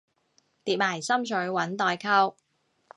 [0.65, 2.35] 疊埋心水搵代購